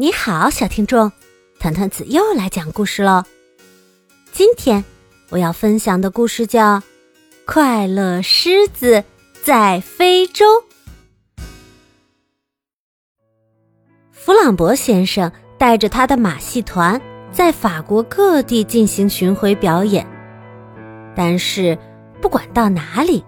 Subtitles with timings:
[0.00, 1.12] 你好，小听众，
[1.58, 3.22] 团团子又来讲故事喽。
[4.32, 4.82] 今天
[5.28, 6.78] 我要分享的故事叫
[7.44, 9.04] 《快乐狮子
[9.42, 10.46] 在非洲》。
[14.10, 16.98] 弗朗博先生带着他的马戏团
[17.30, 20.06] 在法国各地进行巡回表演，
[21.14, 21.76] 但是
[22.22, 23.22] 不管到哪里，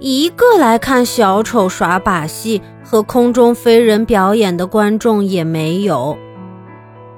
[0.00, 6.16] 一个来看小丑耍把戏和空中飞人表演的观众也没有，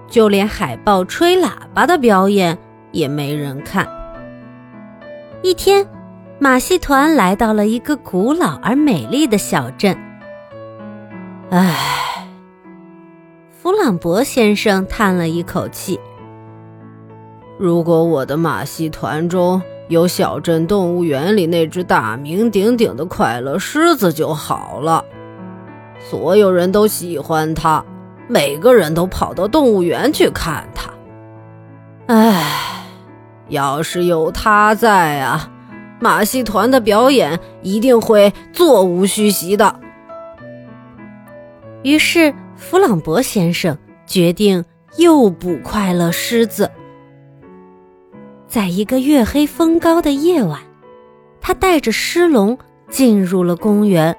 [0.09, 2.57] 就连海豹吹喇叭的表演
[2.91, 3.87] 也没人看。
[5.43, 5.87] 一天，
[6.39, 9.95] 马戏团来到了一个古老而美丽的小镇。
[11.51, 12.27] 唉，
[13.51, 16.01] 弗朗博先生叹了一口气
[17.61, 19.61] ：“如果我的马戏团中……”
[19.91, 25.05] 有小镇动物园里那只大名鼎鼎的快乐狮子就好了，
[26.09, 27.83] 所有人都喜欢它，
[28.29, 30.93] 每个人都跑到动物园去看它。
[32.07, 32.87] 唉，
[33.49, 35.51] 要是有它在啊，
[35.99, 39.81] 马戏团的表演一定会座无虚席的。
[41.83, 44.65] 于是，弗朗博先生决定
[44.99, 46.71] 诱捕快乐狮子。
[48.51, 50.59] 在一个月黑风高的夜晚，
[51.41, 54.17] 他带着狮龙进入了公园。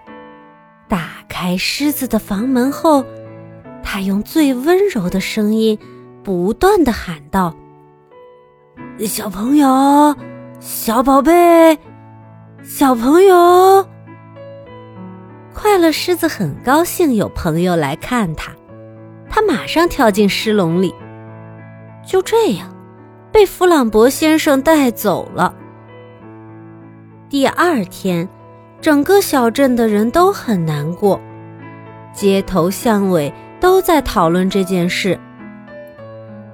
[0.87, 3.03] 打开狮子的房门后，
[3.83, 5.77] 他用最温柔的声音
[6.23, 7.53] 不断的喊道
[9.05, 10.15] ：“小朋友，
[10.61, 11.77] 小宝贝，
[12.63, 13.85] 小朋友！”
[15.53, 18.53] 快乐狮子很高兴有朋友来看他，
[19.29, 20.95] 他马上跳进狮笼里。
[22.07, 22.70] 就这样。
[23.31, 25.55] 被弗朗博先生带走了。
[27.29, 28.27] 第二天，
[28.81, 31.19] 整个小镇的人都很难过，
[32.13, 35.17] 街头巷尾都在讨论这件事。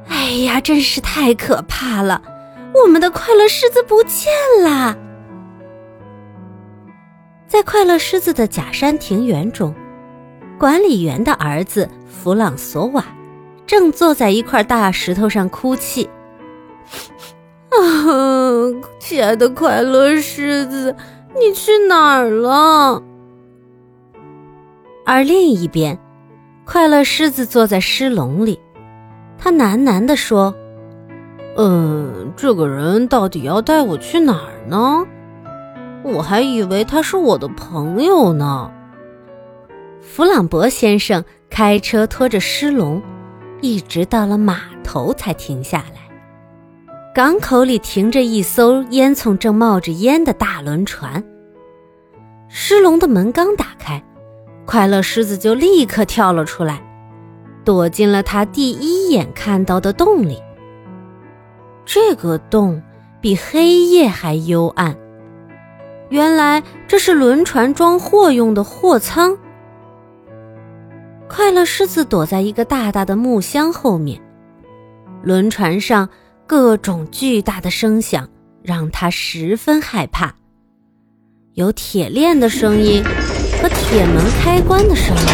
[0.07, 2.21] 哎呀，真是太可怕了！
[2.73, 4.31] 我们的快乐狮子不见
[4.63, 4.95] 了。
[7.47, 9.73] 在快乐狮子的假山庭园中，
[10.59, 13.03] 管理员的儿子弗朗索瓦
[13.65, 16.07] 正坐在一块大石头上哭泣。
[17.81, 20.95] 啊， 亲爱的快乐狮子，
[21.35, 23.01] 你去哪儿了？
[25.05, 25.97] 而另一边，
[26.65, 28.59] 快乐狮子坐在狮笼里，
[29.37, 30.53] 他喃喃地说
[31.55, 35.05] ：“嗯，这个人到底要带我去哪儿呢？
[36.03, 38.71] 我还以为他是我的朋友呢。”
[40.01, 43.01] 弗朗博先生开车拖着狮笼，
[43.61, 46.06] 一直到了码头才停下来。
[47.17, 51.23] 港口里停着一艘烟囱正冒着烟的大轮船。
[52.47, 53.99] 狮笼的门刚打开，
[54.67, 56.79] 快乐狮子就立刻跳了出来，
[57.65, 60.39] 躲进了他第一眼看到的洞里。
[61.85, 62.79] 这个洞
[63.19, 64.95] 比黑夜还幽暗，
[66.09, 69.35] 原来这是轮船装货用的货舱。
[71.27, 74.21] 快乐狮子躲在一个大大的木箱后面，
[75.23, 76.07] 轮船上。
[76.47, 78.29] 各种巨大的声响
[78.63, 80.33] 让他十分害怕，
[81.55, 83.03] 有铁链的声音
[83.61, 85.27] 和铁门开关的声音，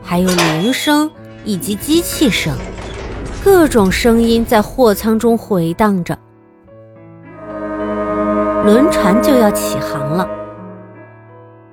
[0.00, 1.10] 还有铃声
[1.44, 2.56] 以及机器声，
[3.42, 6.16] 各种声音在货舱中回荡着。
[8.64, 10.28] 轮船就要起航了，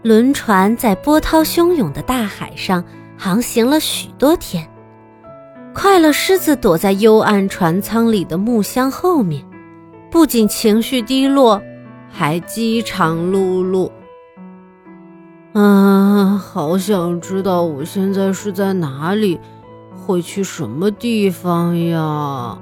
[0.02, 2.84] 轮船在波涛汹涌的大海上
[3.16, 4.68] 航行了许多天。
[5.73, 9.43] 快乐狮子躲在幽暗船舱里的木箱后面，
[10.11, 11.61] 不仅情绪低落，
[12.09, 13.89] 还饥肠辘辘。
[15.53, 19.39] 啊，好想知道我现在是在哪里，
[19.95, 22.57] 会去什么地方呀？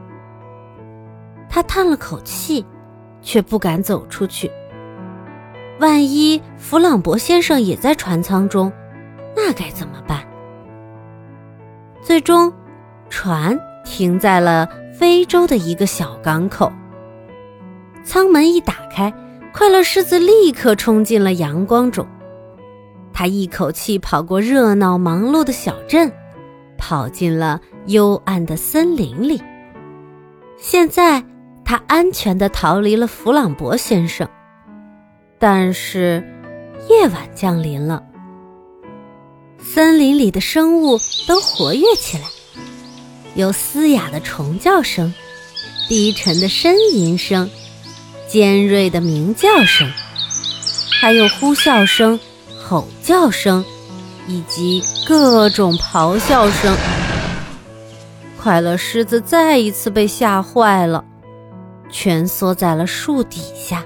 [1.49, 2.63] 他叹了口气，
[3.21, 4.51] 却不敢走出去。
[5.79, 8.71] 万一弗朗博先生也在船舱中，
[9.35, 10.23] 那该怎么办？
[12.01, 12.53] 最终。
[13.09, 16.71] 船停在了非洲的一个小港口。
[18.03, 19.13] 舱门一打开，
[19.53, 22.07] 快乐狮子立刻冲进了阳光中。
[23.13, 26.11] 他一口气跑过热闹忙碌的小镇，
[26.77, 29.41] 跑进了幽暗的森林里。
[30.57, 31.23] 现在，
[31.65, 34.27] 他安全的逃离了弗朗博先生。
[35.37, 36.23] 但是，
[36.89, 38.03] 夜晚降临了，
[39.57, 40.97] 森林里的生物
[41.27, 42.23] 都活跃起来。
[43.35, 45.13] 有嘶哑的虫叫声，
[45.87, 47.49] 低沉的呻吟声，
[48.27, 49.89] 尖锐的鸣叫声，
[50.99, 52.19] 还有呼啸声、
[52.63, 53.63] 吼叫声，
[54.27, 56.75] 以及各种咆哮声。
[58.41, 61.05] 快乐狮子再一次被吓坏了，
[61.91, 63.83] 蜷缩在了树底下。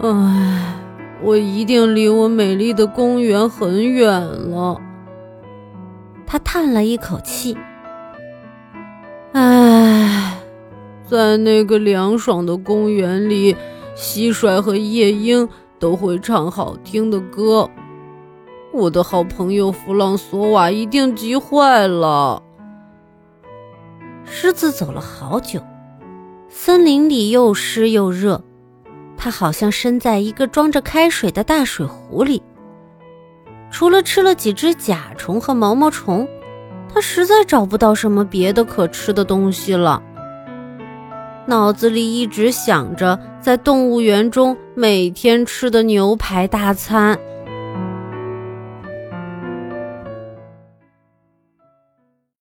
[0.00, 0.74] 唉，
[1.22, 4.80] 我一定离我美丽的公园很远了。
[6.28, 7.56] 他叹了一口气。
[9.32, 10.38] 唉，
[11.06, 13.56] 在那个凉爽的公园里，
[13.96, 15.48] 蟋蟀和夜莺
[15.78, 17.70] 都会唱好听的歌。
[18.74, 22.42] 我的好朋友弗朗索瓦一定急坏了。
[24.24, 25.62] 狮子走了好久，
[26.50, 28.42] 森林里又湿又热，
[29.16, 32.42] 它好像身在一个装着开水的大水壶里。
[33.70, 36.26] 除了吃了几只甲虫和毛毛虫。
[36.92, 40.02] 他实在找不到什么别的可吃的东西了，
[41.46, 47.18] 脑子里一直想着在动物园中每天吃的牛排大餐。